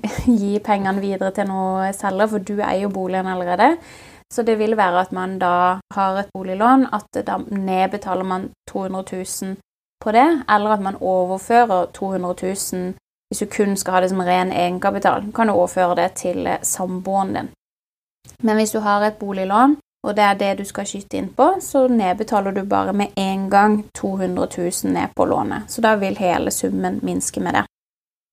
gi 0.40 0.58
pengene 0.64 1.00
videre 1.00 1.30
til 1.36 1.48
noe 1.50 1.92
selger, 1.96 2.30
for 2.32 2.44
du 2.44 2.58
eier 2.58 2.84
jo 2.86 2.92
boligen 2.92 3.30
allerede. 3.30 3.76
Så 4.32 4.42
det 4.44 4.58
vil 4.60 4.76
være 4.76 5.06
at 5.06 5.12
man 5.12 5.38
da 5.40 5.78
har 5.94 6.18
et 6.20 6.32
boliglån, 6.34 6.88
at 6.92 7.20
da 7.24 7.38
nedbetaler 7.48 8.26
man 8.28 8.50
200 8.68 9.04
000 9.12 9.56
på 10.02 10.12
det, 10.12 10.26
eller 10.48 10.74
at 10.74 10.82
man 10.84 10.98
overfører 11.00 11.86
200 11.96 12.34
000 12.42 12.94
hvis 13.28 13.38
du 13.38 13.46
kun 13.46 13.76
skal 13.76 13.92
ha 13.92 14.00
det 14.00 14.08
som 14.10 14.20
ren 14.24 14.52
egenkapital, 14.52 15.32
kan 15.34 15.46
du 15.46 15.52
overføre 15.52 15.94
det 15.94 16.08
til 16.16 16.46
eh, 16.46 16.62
samboeren 16.62 17.34
din. 17.34 17.50
Men 18.42 18.56
hvis 18.56 18.72
du 18.72 18.80
har 18.80 19.04
et 19.04 19.18
boliglån, 19.20 19.76
og 20.06 20.16
det 20.16 20.24
er 20.24 20.34
det 20.34 20.52
du 20.58 20.64
skal 20.64 20.86
skyte 20.86 21.18
inn 21.18 21.28
på, 21.36 21.48
så 21.60 21.88
nedbetaler 21.88 22.54
du 22.54 22.62
bare 22.64 22.92
med 22.92 23.16
en 23.16 23.50
gang 23.50 23.82
200 23.94 24.48
000 24.56 24.92
ned 24.92 25.14
på 25.16 25.24
lånet. 25.24 25.68
Så 25.68 25.82
da 25.84 25.96
vil 25.96 26.16
hele 26.16 26.50
summen 26.50 27.00
minske 27.02 27.40
med 27.40 27.58
det. 27.58 27.67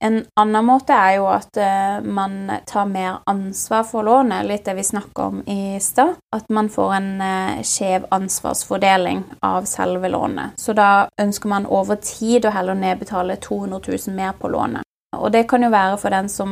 En 0.06 0.20
annen 0.40 0.66
måte 0.68 0.94
er 0.94 1.16
jo 1.18 1.26
at 1.34 1.58
uh, 1.58 2.04
man 2.06 2.52
tar 2.70 2.86
mer 2.86 3.24
ansvar 3.26 3.88
for 3.90 4.06
lånet, 4.06 4.46
litt 4.46 4.68
det 4.68 4.76
vi 4.78 4.84
snakka 4.86 5.24
om 5.32 5.40
i 5.50 5.80
stad. 5.82 6.20
At 6.36 6.50
man 6.54 6.70
får 6.70 6.92
en 7.00 7.08
uh, 7.22 7.62
skjev 7.66 8.06
ansvarsfordeling 8.14 9.24
av 9.42 9.66
selve 9.70 10.12
lånet. 10.14 10.60
Så 10.62 10.76
da 10.78 11.08
ønsker 11.22 11.50
man 11.50 11.66
over 11.66 11.98
tid 12.06 12.46
å 12.46 12.54
heller 12.54 12.78
nedbetale 12.78 13.40
200 13.42 13.82
000 13.88 14.18
mer 14.18 14.36
på 14.38 14.52
lånet. 14.54 14.86
Og 15.18 15.32
det 15.32 15.48
kan 15.50 15.64
jo 15.64 15.72
være 15.74 15.98
for 15.98 16.14
den 16.14 16.30
som 16.30 16.52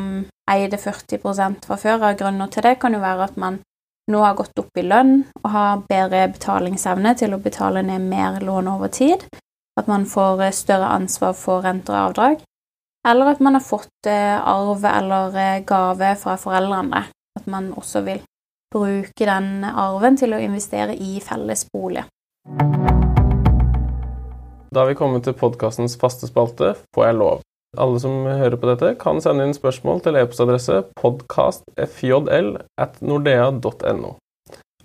eide 0.50 0.80
40 0.80 1.22
fra 1.66 1.78
før 1.78 2.08
av. 2.08 2.18
Grunner 2.18 2.50
til 2.50 2.66
det 2.66 2.80
kan 2.82 2.96
jo 2.96 3.04
være 3.04 3.28
at 3.30 3.38
man 3.38 3.60
nå 4.12 4.24
har 4.24 4.36
gått 4.36 4.60
opp 4.60 4.78
i 4.78 4.84
lønn 4.84 5.24
og 5.44 5.50
har 5.52 5.84
bedre 5.88 6.26
betalingsevne 6.34 7.14
til 7.20 7.36
å 7.36 7.42
betale 7.44 7.84
ned 7.86 8.02
mer 8.10 8.42
lån 8.42 8.72
over 8.72 8.92
tid. 8.92 9.24
At 9.80 9.88
man 9.88 10.06
får 10.06 10.42
eh, 10.44 10.56
større 10.56 10.90
ansvar 10.98 11.38
for 11.38 11.64
renter 11.66 11.96
og 11.96 12.10
avdrag. 12.10 12.44
Eller 13.08 13.34
at 13.34 13.40
man 13.40 13.54
har 13.54 13.64
fått 13.64 14.08
eh, 14.08 14.48
arv 14.48 14.86
eller 14.86 15.36
eh, 15.36 15.64
gave 15.68 16.16
fra 16.16 16.38
foreldrene. 16.40 17.04
At 17.40 17.48
man 17.52 17.74
også 17.76 18.02
vil 18.06 18.22
bruke 18.74 19.28
den 19.28 19.66
arven 19.68 20.16
til 20.18 20.36
å 20.36 20.40
investere 20.40 20.96
i 20.96 21.20
felles 21.24 21.66
bolig. 21.74 22.06
Da 24.74 24.82
har 24.82 24.90
vi 24.90 24.98
kommet 24.98 25.28
til 25.28 25.36
podkastens 25.38 25.98
faste 26.02 26.30
spalte 26.32 26.74
Får 26.96 27.06
jeg 27.10 27.20
lov? 27.20 27.44
Alle 27.78 28.00
som 28.00 28.24
hører 28.26 28.56
på 28.62 28.70
dette, 28.70 28.94
kan 29.02 29.20
sende 29.22 29.48
inn 29.48 29.56
spørsmål 29.58 30.04
til 30.06 30.18
e-postadresse 30.22 30.80
podcastfjl 30.98 32.60
at 32.82 33.00
nordea.no. 33.02 34.14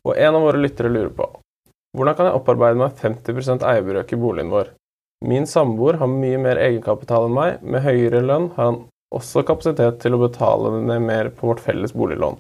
Og 0.04 0.12
en 0.16 0.38
av 0.38 0.44
våre 0.44 0.62
lyttere 0.64 0.90
lurer 0.92 1.12
på 1.14 1.28
hvordan 1.96 2.16
kan 2.18 2.28
jeg 2.28 2.37
opparbeide 2.37 2.78
meg 2.78 2.98
50% 3.00 3.64
eierbrøk 3.64 4.12
i 4.12 4.18
boligen 4.20 4.52
vår? 4.52 4.68
Min 5.25 5.46
samboer 5.46 5.98
har 5.98 6.10
mye 6.10 6.38
mer 6.38 6.60
egenkapital 6.62 7.26
enn 7.26 7.34
meg. 7.34 7.62
Med 7.62 7.82
høyere 7.82 8.22
lønn 8.22 8.52
har 8.56 8.70
han 8.70 8.82
også 9.14 9.42
kapasitet 9.48 9.98
til 10.02 10.14
å 10.14 10.20
betale 10.22 10.76
ned 10.78 11.02
mer 11.02 11.30
på 11.34 11.48
vårt 11.50 11.62
felles 11.64 11.94
boliglån. 11.96 12.38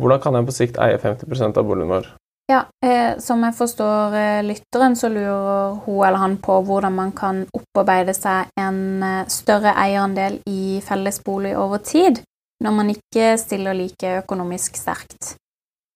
Hvordan 0.00 0.20
kan 0.22 0.36
jeg 0.38 0.46
på 0.46 0.54
sikt 0.54 0.78
eie 0.82 0.98
50% 0.98 1.58
av 1.58 1.66
boligen 1.66 1.90
vår? 1.94 2.12
Ja, 2.50 2.64
eh, 2.84 3.18
Som 3.18 3.42
jeg 3.42 3.56
forstår 3.56 4.14
eh, 4.14 4.42
lytteren, 4.44 4.96
så 4.96 5.08
lurer 5.08 5.78
hun 5.86 6.04
eller 6.06 6.20
han 6.20 6.36
på 6.36 6.58
hvordan 6.66 6.92
man 6.92 7.12
kan 7.12 7.46
opparbeide 7.56 8.14
seg 8.14 8.50
en 8.60 9.02
eh, 9.02 9.26
større 9.32 9.72
eierandel 9.80 10.40
i 10.46 10.80
fellesbolig 10.84 11.56
over 11.56 11.78
tid, 11.78 12.20
når 12.60 12.76
man 12.76 12.92
ikke 12.92 13.38
stiller 13.40 13.74
like 13.74 14.18
økonomisk 14.20 14.76
sterkt. 14.76 15.36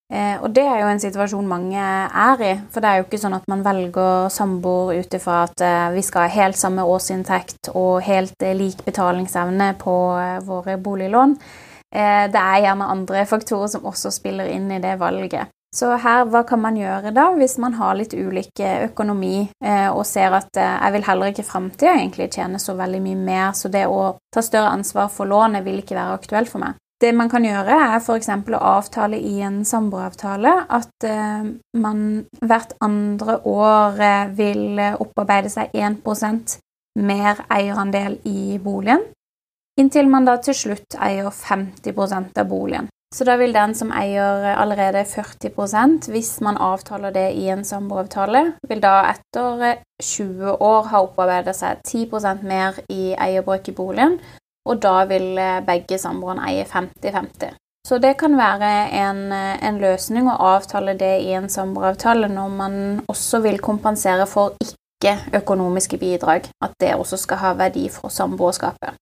Eh, 0.09 0.41
og 0.41 0.55
det 0.57 0.62
er 0.65 0.79
jo 0.81 0.88
en 0.88 1.03
situasjon 1.03 1.49
mange 1.49 1.77
er 1.77 2.43
i, 2.45 2.55
for 2.73 2.81
det 2.81 2.88
er 2.88 3.00
jo 3.00 3.05
ikke 3.05 3.21
sånn 3.21 3.37
at 3.37 3.45
man 3.50 3.61
velger 3.67 4.31
samboer 4.33 5.03
ut 5.03 5.17
ifra 5.19 5.43
at 5.45 5.65
eh, 5.65 5.91
vi 5.93 6.05
skal 6.07 6.25
ha 6.25 6.33
helt 6.33 6.57
samme 6.57 6.87
årsinntekt 6.88 7.69
og 7.75 8.00
helt 8.07 8.41
eh, 8.41 8.57
lik 8.57 8.81
betalingsevne 8.87 9.75
på 9.83 9.99
eh, 10.17 10.38
våre 10.49 10.79
boliglån. 10.81 11.37
Eh, 11.93 12.25
det 12.33 12.41
er 12.41 12.65
gjerne 12.65 12.88
andre 12.88 13.27
faktorer 13.35 13.69
som 13.75 13.85
også 13.93 14.15
spiller 14.17 14.49
inn 14.49 14.73
i 14.73 14.81
det 14.81 14.97
valget. 14.97 15.53
Så 15.77 15.93
her, 16.00 16.25
hva 16.33 16.41
kan 16.49 16.62
man 16.65 16.81
gjøre 16.81 17.12
da, 17.12 17.27
hvis 17.37 17.59
man 17.61 17.77
har 17.77 17.93
litt 17.99 18.17
ulik 18.17 18.65
økonomi 18.65 19.43
eh, 19.45 19.91
og 19.93 20.07
ser 20.09 20.33
at 20.41 20.57
jeg 20.57 20.95
vil 20.97 21.05
heller 21.05 21.29
ikke 21.29 21.45
i 21.45 21.50
framtida 21.53 22.29
tjene 22.33 22.57
så 22.57 22.73
veldig 22.81 23.05
mye 23.05 23.21
mer, 23.29 23.53
så 23.53 23.69
det 23.69 23.85
å 23.85 24.15
ta 24.33 24.41
større 24.41 24.73
ansvar 24.73 25.12
for 25.12 25.29
lånet 25.29 25.69
vil 25.69 25.83
ikke 25.85 26.00
være 26.00 26.17
aktuelt 26.17 26.49
for 26.49 26.65
meg. 26.65 26.81
Det 26.99 27.12
man 27.14 27.31
kan 27.31 27.45
gjøre, 27.47 27.76
er 27.95 28.00
f.eks. 28.00 28.28
å 28.28 28.62
avtale 28.75 29.21
i 29.23 29.37
en 29.47 29.61
samboeravtale 29.67 30.55
at 30.67 31.07
uh, 31.07 31.47
man 31.78 32.00
hvert 32.43 32.75
andre 32.83 33.38
år 33.47 34.00
uh, 34.02 34.33
vil 34.35 34.81
opparbeide 34.99 35.52
seg 35.52 35.76
1% 35.78 36.59
mer 36.99 37.45
eierandel 37.55 38.19
i 38.26 38.59
boligen, 38.59 39.05
inntil 39.78 40.11
man 40.11 40.26
da 40.26 40.40
til 40.43 40.57
slutt 40.59 40.99
eier 40.99 41.31
50% 41.31 42.40
av 42.43 42.49
boligen. 42.50 42.88
Så 43.14 43.25
da 43.25 43.38
vil 43.40 43.55
den 43.57 43.73
som 43.73 43.88
eier 43.97 44.50
allerede 44.52 45.00
40% 45.09 46.11
hvis 46.12 46.35
man 46.45 46.59
avtaler 46.61 47.14
det 47.14 47.31
i 47.40 47.47
en 47.49 47.64
samboeravtale, 47.64 48.43
vil 48.69 48.83
da 48.85 48.99
etter 49.14 49.78
20 50.02 50.59
år 50.61 50.90
ha 50.90 51.00
opparbeidet 51.07 51.57
seg 51.57 51.81
10% 51.88 52.45
mer 52.45 52.76
i 52.93 53.14
eierbrøk 53.17 53.71
i 53.73 53.76
boligen, 53.78 54.19
og 54.68 54.82
da 54.82 55.04
vil 55.08 55.38
eh, 55.38 55.60
begge 55.66 55.98
samboerne 55.98 56.44
eie 56.50 56.66
50-50. 56.68 57.56
Så 57.88 57.98
det 57.98 58.16
kan 58.20 58.37
være 58.37 58.70
en, 58.92 59.20
eh, 59.32 59.56
en, 59.64 59.78
løsning 59.80 60.28
å 60.28 60.37
avtale 60.54 60.94
det 60.98 61.14
i 61.25 61.32
en 61.38 61.48
samboeravtale 61.48 62.28
når 62.28 62.56
man 62.56 62.75
også 63.08 63.40
vil 63.44 63.60
kompensere 63.64 64.26
for 64.28 64.58
ikke-økonomiske 64.64 65.98
bidrag, 65.98 66.50
at 66.64 66.75
det 66.80 66.96
også 66.96 67.16
skal 67.16 67.40
ha 67.44 67.54
verdi 67.56 67.88
for 67.88 68.12
samboerskapet. 68.12 68.98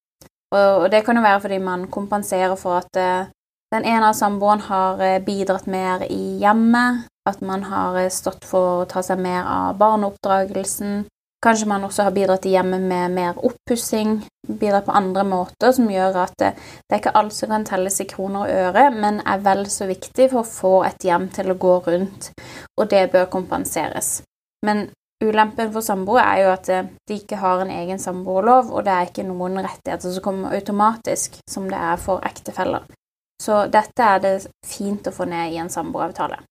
Og 0.55 0.87
det 0.91 1.03
kan 1.05 1.19
jo 1.19 1.25
være 1.25 1.41
fordi 1.43 1.59
man 1.59 1.89
kompenserer 1.91 2.55
for 2.57 2.79
at 2.85 3.01
eh, 3.03 3.27
den 3.75 3.85
ene 3.85 4.13
av 4.13 4.15
samboerne 4.15 4.63
har 4.69 5.03
bidratt 5.27 5.67
mer 5.67 6.07
i 6.07 6.39
hjemmet, 6.39 7.09
at 7.27 7.43
man 7.43 7.65
har 7.67 7.99
stått 8.15 8.47
for 8.47 8.85
å 8.85 8.87
ta 8.87 9.03
seg 9.03 9.19
mer 9.19 9.43
av 9.43 9.81
barneoppdragelsen, 9.81 11.03
Kanskje 11.47 11.69
man 11.71 11.85
også 11.87 12.03
har 12.03 12.11
bidratt 12.11 12.47
i 12.49 12.57
hjemmet 12.57 12.83
med 12.83 13.13
mer 13.15 13.37
oppussing, 13.39 14.17
bidratt 14.49 14.89
på 14.89 14.95
andre 14.99 15.23
måter 15.23 15.71
som 15.77 15.87
gjør 15.87 16.17
at 16.25 16.33
det, 16.43 16.49
det 16.59 16.97
er 16.97 17.03
ikke 17.05 17.13
alt 17.21 17.37
som 17.37 17.53
kan 17.53 17.67
telles 17.69 18.01
i 18.03 18.07
kroner 18.11 18.41
og 18.41 18.65
øre, 18.65 18.89
men 18.91 19.21
er 19.23 19.45
vel 19.45 19.63
så 19.71 19.87
viktig 19.87 20.27
for 20.33 20.43
å 20.43 20.49
få 20.49 20.73
et 20.89 21.07
hjem 21.07 21.29
til 21.37 21.53
å 21.53 21.59
gå 21.63 21.77
rundt, 21.87 22.33
og 22.75 22.91
det 22.91 23.05
bør 23.13 23.29
kompenseres. 23.31 24.25
Men 24.67 24.89
ulempen 25.23 25.71
for 25.71 25.87
samboere 25.87 26.27
er 26.27 26.43
jo 26.43 26.51
at 26.57 26.73
de 26.73 27.21
ikke 27.21 27.39
har 27.39 27.63
en 27.63 27.71
egen 27.77 28.03
samboerlov, 28.03 28.75
og 28.75 28.83
det 28.89 28.97
er 28.97 29.07
ikke 29.13 29.29
noen 29.31 29.63
rettigheter 29.63 30.17
som 30.19 30.27
kommer 30.27 30.59
automatisk, 30.59 31.39
som 31.47 31.71
det 31.71 31.79
er 31.79 32.03
for 32.09 32.27
ektefeller. 32.27 32.91
Så 33.39 33.69
dette 33.71 34.03
er 34.03 34.19
det 34.27 34.37
fint 34.67 35.07
å 35.07 35.15
få 35.15 35.31
ned 35.31 35.55
i 35.55 35.63
en 35.63 35.71
samboeravtale. 35.71 36.43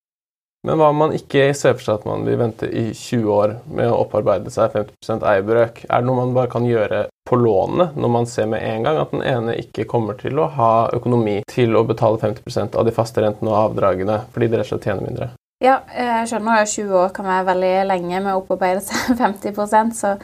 Men 0.66 0.80
hva 0.82 0.88
om 0.90 0.98
man 0.98 1.14
ikke 1.14 1.52
ser 1.54 1.76
for 1.78 1.86
seg 1.86 2.00
at 2.00 2.08
man 2.10 2.24
vil 2.26 2.40
vente 2.42 2.66
i 2.66 2.88
20 2.90 3.28
år 3.36 3.52
med 3.70 3.92
å 3.92 4.00
opparbeide 4.02 4.50
seg 4.54 4.74
50 4.74 5.22
eierbrøk? 5.22 5.84
Er 5.86 6.02
det 6.02 6.08
noe 6.08 6.24
man 6.24 6.34
bare 6.34 6.50
kan 6.50 6.66
gjøre 6.66 7.04
på 7.30 7.38
lånet 7.38 7.94
når 7.98 8.14
man 8.16 8.28
ser 8.30 8.50
med 8.50 8.66
en 8.66 8.86
gang 8.86 8.98
at 9.02 9.14
den 9.14 9.22
ene 9.26 9.58
ikke 9.62 9.86
kommer 9.90 10.18
til 10.18 10.42
å 10.42 10.50
ha 10.58 10.74
økonomi 10.98 11.40
til 11.52 11.78
å 11.78 11.86
betale 11.86 12.18
50% 12.22 12.78
av 12.78 12.86
de 12.88 12.94
faste 12.96 13.22
rentene 13.22 13.54
og 13.54 13.62
avdragene 13.62 14.24
fordi 14.34 14.50
de 14.50 14.60
rett 14.60 14.66
og 14.66 14.74
slett 14.74 14.90
tjener 14.90 15.06
mindre? 15.06 15.30
Ja, 15.64 15.80
jeg 15.96 16.28
skjønner 16.30 16.66
at 16.66 16.74
20 16.74 16.98
år 17.00 17.14
kan 17.16 17.30
være 17.30 17.48
veldig 17.54 17.74
lenge 17.88 18.20
med 18.26 18.34
å 18.34 18.42
opparbeide 18.42 18.82
seg 18.84 19.18
50% 19.22 19.98
så 19.98 20.16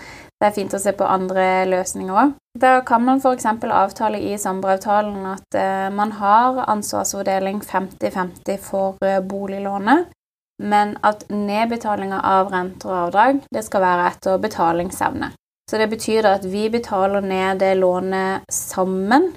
det 0.41 0.47
er 0.47 0.55
fint 0.55 0.73
å 0.73 0.79
se 0.81 0.93
på 0.97 1.05
andre 1.05 1.67
løsninger 1.69 2.17
òg. 2.17 2.33
Da 2.57 2.79
kan 2.85 3.03
man 3.05 3.21
f.eks. 3.21 3.45
avtale 3.45 4.17
i 4.25 4.33
samboeravtalen 4.41 5.27
at 5.29 5.57
eh, 5.57 5.89
man 5.93 6.15
har 6.17 6.63
ansvarsfordeling 6.65 7.61
50-50 7.61 8.57
for 8.65 8.97
eh, 9.05 9.21
boliglånet, 9.21 10.09
men 10.61 10.95
at 11.07 11.25
nedbetalinga 11.29 12.21
av 12.27 12.51
renter 12.53 12.91
og 12.91 12.97
avdrag 13.05 13.39
det 13.53 13.63
skal 13.65 13.83
være 13.85 14.09
etter 14.11 14.41
betalingsevne. 14.41 15.31
Så 15.69 15.79
det 15.79 15.87
betyr 15.91 16.27
at 16.27 16.45
vi 16.45 16.67
betaler 16.69 17.23
ned 17.23 17.61
det 17.63 17.75
lånet 17.79 18.49
sammen, 18.51 19.31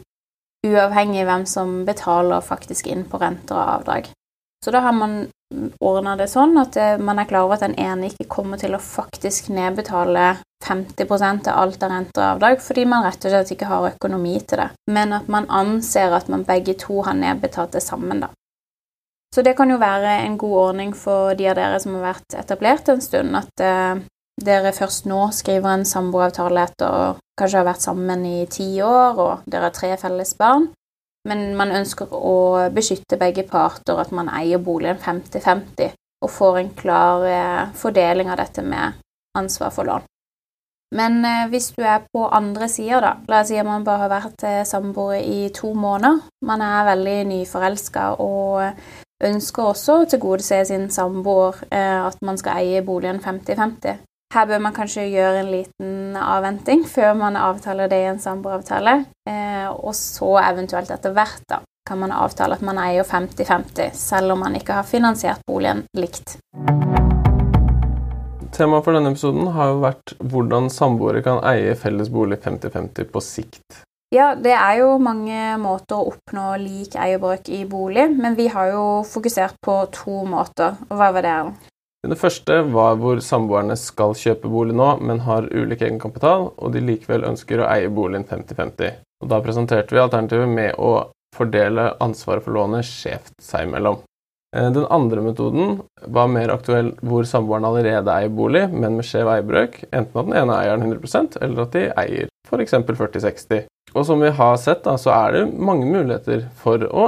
uavhengig 0.67 1.23
av 1.23 1.31
hvem 1.31 1.47
som 1.47 1.75
betaler 1.87 2.45
faktisk 2.45 2.89
inn 2.91 3.05
på 3.09 3.21
renter 3.23 3.57
og 3.57 3.79
avdrag. 3.79 4.11
Så 4.65 4.73
da 4.73 4.81
har 4.81 4.97
man 4.97 5.27
ordna 5.85 6.17
det 6.17 6.31
sånn 6.33 6.57
at 6.59 6.77
eh, 6.81 6.97
man 6.99 7.21
er 7.21 7.29
klar 7.29 7.47
over 7.47 7.59
at 7.59 7.67
den 7.67 7.77
ene 7.79 8.09
ikke 8.09 8.27
kommer 8.33 8.61
til 8.61 8.75
å 8.75 8.83
faktisk 8.83 9.51
nedbetale 9.55 10.39
50% 10.65 11.51
av 11.53 11.59
alt 11.61 11.83
av 11.85 11.93
renter 11.93 12.23
og 12.23 12.29
avdrag, 12.31 12.63
fordi 12.65 12.87
man 12.89 13.05
rett 13.05 13.27
og 13.27 13.35
slett 13.35 13.53
ikke 13.53 13.69
har 13.69 13.91
økonomi 13.93 14.39
til 14.41 14.63
det. 14.63 14.71
Men 14.91 15.13
at 15.13 15.29
man 15.29 15.47
anser 15.53 16.17
at 16.17 16.31
man 16.33 16.47
begge 16.49 16.77
to 16.81 17.03
har 17.05 17.17
nedbetalt 17.19 17.77
det 17.77 17.85
sammen, 17.85 18.25
da. 18.25 18.33
Så 19.35 19.43
det 19.43 19.57
kan 19.59 19.71
jo 19.71 19.81
være 19.83 20.21
en 20.23 20.37
god 20.39 20.57
ordning 20.61 20.93
for 20.95 21.35
de 21.35 21.49
av 21.51 21.57
dere 21.59 21.81
som 21.83 21.97
har 21.97 22.13
vært 22.13 22.37
etablert 22.39 22.91
en 22.93 23.03
stund, 23.03 23.35
at 23.35 23.63
eh, 23.67 24.05
dere 24.47 24.71
først 24.77 25.09
nå 25.11 25.25
skriver 25.35 25.73
en 25.73 25.87
samboeravtale 25.89 26.63
etter 26.69 27.19
kanskje 27.35 27.59
har 27.59 27.67
vært 27.67 27.83
sammen 27.83 28.23
i 28.31 28.45
ti 28.47 28.69
år, 28.87 29.19
og 29.19 29.51
dere 29.51 29.73
har 29.73 29.75
tre 29.75 29.91
felles 29.99 30.37
barn. 30.39 30.69
Men 31.27 31.55
man 31.59 31.73
ønsker 31.75 32.15
å 32.15 32.69
beskytte 32.75 33.19
begge 33.19 33.47
parter, 33.49 33.99
at 33.99 34.13
man 34.15 34.31
eier 34.31 34.63
boligen 34.63 35.01
50-50, 35.03 35.95
og 36.23 36.31
får 36.31 36.59
en 36.61 36.75
klar 36.79 37.27
eh, 37.27 37.63
fordeling 37.75 38.31
av 38.31 38.39
dette 38.39 38.63
med 38.63 39.01
ansvar 39.35 39.75
for 39.75 39.89
lån. 39.89 40.07
Men 40.95 41.25
eh, 41.27 41.47
hvis 41.51 41.73
du 41.75 41.83
er 41.83 42.05
på 42.13 42.29
andre 42.29 42.69
sider, 42.71 43.03
da 43.03 43.15
La 43.27 43.41
oss 43.43 43.51
si 43.51 43.59
at 43.59 43.67
man 43.67 43.87
bare 43.87 44.05
har 44.05 44.13
vært 44.13 44.47
eh, 44.47 44.61
samboer 44.69 45.25
i 45.25 45.49
to 45.57 45.73
måneder. 45.75 46.23
Man 46.47 46.63
er 46.63 46.91
veldig 46.93 47.17
nyforelska 47.33 48.13
og 48.23 48.63
ønsker 49.29 49.71
også 49.71 50.01
å 50.01 50.09
tilgodese 50.09 50.61
sin 50.69 50.89
samboer 50.93 51.63
eh, 51.71 52.01
at 52.07 52.21
man 52.25 52.39
skal 52.41 52.63
eie 52.63 52.83
boligen 52.85 53.21
50-50. 53.25 54.03
Her 54.35 54.49
bør 54.51 54.65
man 54.65 54.75
kanskje 54.75 55.05
gjøre 55.13 55.45
en 55.45 55.51
liten 55.53 56.17
avventing 56.19 56.83
før 56.91 57.13
man 57.19 57.37
avtaler 57.39 57.91
det 57.91 58.01
i 58.03 58.09
en 58.11 58.19
samboeravtale. 58.19 58.97
Eh, 59.31 59.69
og 59.71 59.95
så 59.95 60.33
eventuelt 60.43 60.91
etter 60.91 61.15
hvert 61.15 61.45
da, 61.51 61.61
kan 61.87 62.01
man 62.03 62.15
avtale 62.15 62.59
at 62.59 62.65
man 62.67 62.81
eier 62.83 63.07
50-50, 63.07 63.95
selv 63.95 64.35
om 64.35 64.43
man 64.43 64.59
ikke 64.59 64.81
har 64.81 64.89
finansiert 64.89 65.45
boligen 65.47 65.85
likt. 65.95 66.39
Temaet 68.55 68.87
for 68.87 68.95
denne 68.95 69.11
episoden 69.11 69.49
har 69.55 69.73
jo 69.73 69.81
vært 69.83 70.15
hvordan 70.19 70.69
samboere 70.71 71.23
kan 71.27 71.41
eie 71.51 71.75
felles 71.79 72.11
bolig 72.11 72.39
50-50 72.43 73.11
på 73.11 73.23
sikt. 73.23 73.83
Ja, 74.15 74.29
det 74.39 74.53
er 74.55 74.77
jo 74.79 74.93
mange 75.03 75.57
måter 75.59 75.99
å 75.99 76.13
oppnå 76.13 76.53
lik 76.63 76.93
eierbrøk 76.95 77.49
i 77.51 77.65
bolig, 77.67 78.05
men 78.15 78.37
vi 78.39 78.47
har 78.53 78.69
jo 78.71 78.83
fokusert 79.11 79.57
på 79.65 79.75
to 79.97 80.21
måter. 80.31 80.77
Og 80.87 81.01
hva 81.01 81.09
var 81.17 81.25
det? 81.27 81.39
Det 82.07 82.19
første 82.21 82.61
var 82.71 83.01
hvor 83.01 83.19
samboerne 83.25 83.75
skal 83.81 84.15
kjøpe 84.15 84.51
bolig 84.53 84.77
nå, 84.79 84.87
men 85.03 85.25
har 85.27 85.49
ulik 85.51 85.83
egenkapital, 85.83 86.53
og 86.55 86.75
de 86.77 86.83
likevel 86.85 87.27
ønsker 87.27 87.65
å 87.65 87.67
eie 87.73 87.89
boligen 87.91 88.27
50-50. 88.29 89.01
Og 89.25 89.33
Da 89.33 89.41
presenterte 89.43 89.97
vi 89.97 90.03
alternativet 90.05 90.53
med 90.53 90.79
å 90.79 91.09
fordele 91.35 91.89
ansvaret 92.05 92.45
for 92.45 92.55
lånet 92.55 92.87
skjevt 92.87 93.35
seg 93.43 93.67
imellom. 93.67 93.99
Eh, 94.55 94.69
den 94.77 94.87
andre 94.95 95.25
metoden 95.27 95.81
var 96.07 96.31
mer 96.31 96.53
aktuell 96.55 96.93
hvor 97.03 97.27
samboerne 97.27 97.67
allerede 97.73 98.15
eier 98.15 98.31
bolig, 98.31 98.69
men 98.71 98.95
med 99.01 99.09
skjev 99.09 99.33
eierbrøk. 99.33 99.81
Enten 99.91 100.23
at 100.23 100.31
den 100.31 100.39
ene 100.45 100.61
eier 100.61 100.79
den 100.79 100.93
100% 100.93 101.41
eller 101.43 101.67
at 101.67 101.75
de 101.75 101.89
eier 102.05 102.31
f.eks. 102.49 102.75
40-60. 102.75 103.65
Og 103.95 104.07
som 104.07 104.21
vi 104.21 104.31
har 104.35 104.57
sett, 104.59 104.83
da, 104.85 104.97
så 104.99 105.13
er 105.15 105.33
det 105.37 105.45
mange 105.55 105.87
muligheter 105.87 106.49
for 106.59 106.83
å 106.89 107.07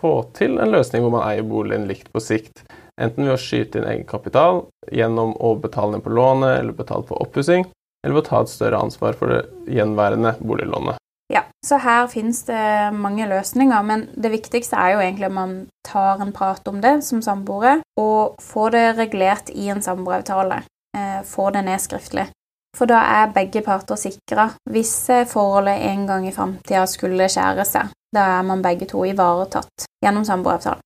få 0.00 0.14
til 0.36 0.58
en 0.60 0.72
løsning 0.74 1.04
hvor 1.04 1.14
man 1.14 1.24
eier 1.28 1.46
boligen 1.46 1.88
likt 1.88 2.12
på 2.12 2.20
sikt. 2.20 2.64
enten 3.00 3.24
ved 3.24 3.32
å 3.32 3.40
skyte 3.40 3.80
inn 3.80 3.86
egenkapital 3.88 4.66
gjennom 4.92 5.30
å 5.40 5.54
betale 5.56 5.94
ned 5.94 6.02
på 6.04 6.12
lånet 6.12 6.58
eller 6.58 6.74
betale 6.76 7.06
på 7.08 7.16
oppussing, 7.16 7.64
eller 8.04 8.18
ved 8.18 8.26
å 8.26 8.28
ta 8.28 8.40
et 8.44 8.52
større 8.52 8.80
ansvar 8.84 9.16
for 9.16 9.32
det 9.32 9.72
gjenværende 9.72 10.34
boliglånet. 10.44 11.00
Ja, 11.32 11.46
så 11.64 11.78
her 11.80 12.10
finnes 12.12 12.42
det 12.44 12.90
mange 12.92 13.24
løsninger, 13.30 13.86
men 13.86 14.08
det 14.20 14.32
viktigste 14.34 14.76
er 14.76 14.96
jo 14.96 15.00
egentlig 15.04 15.30
at 15.30 15.36
man 15.38 15.54
tar 15.86 16.20
en 16.20 16.34
prat 16.36 16.68
om 16.68 16.82
det 16.82 16.98
som 17.06 17.22
samboere, 17.24 17.78
og 17.96 18.36
får 18.42 18.74
det 18.74 18.84
regulert 18.98 19.52
i 19.54 19.70
en 19.72 19.80
samboeravtale. 19.80 20.60
Eh, 20.96 21.20
får 21.24 21.56
det 21.56 21.64
ned 21.70 21.80
skriftlig. 21.80 22.26
For 22.76 22.86
da 22.90 23.00
er 23.22 23.32
begge 23.34 23.62
parter 23.66 23.98
sikra 23.98 24.50
hvis 24.70 24.94
forholdet 25.30 25.82
en 25.90 26.06
gang 26.06 26.28
i 26.28 26.34
framtida 26.34 26.84
skulle 26.86 27.28
skjære 27.28 27.66
seg. 27.66 27.90
Da 28.14 28.20
er 28.38 28.46
man 28.46 28.62
begge 28.62 28.86
to 28.90 29.04
ivaretatt 29.06 29.86
gjennom 30.02 30.24
samboeravtalen. 30.26 30.82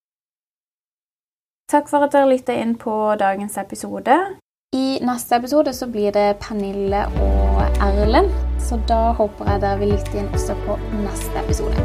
Takk 1.71 1.89
for 1.89 2.05
at 2.05 2.13
dere 2.13 2.29
lytta 2.29 2.53
inn 2.61 2.75
på 2.81 2.93
dagens 3.21 3.57
episode. 3.59 4.17
I 4.77 4.99
neste 5.07 5.37
episode 5.37 5.73
så 5.73 5.87
blir 5.87 6.13
det 6.13 6.37
Pernille 6.43 7.07
og 7.23 7.63
Erlend, 7.81 8.33
så 8.61 8.81
da 8.89 9.13
håper 9.17 9.53
jeg 9.53 9.63
dere 9.63 9.79
vil 9.79 9.95
lytte 9.95 10.19
inn 10.19 10.33
også 10.35 10.59
på 10.67 10.77
neste 11.05 11.45
episode. 11.45 11.79